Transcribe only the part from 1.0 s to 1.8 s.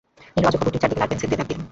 লাল pencil দিয়ে দাগ দিল।